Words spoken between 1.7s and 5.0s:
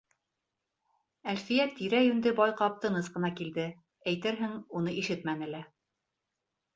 тирә-йүнде байҡап тыныс ҡына килде, әйтерһең, уны